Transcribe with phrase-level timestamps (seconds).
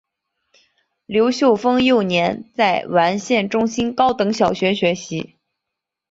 [1.05, 5.35] 刘秀峰幼年在完县中心高等小学学习。